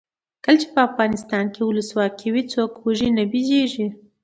[0.43, 3.87] کله چې افغانستان کې ولسواکي وي څوک وږی نه ویدېږي.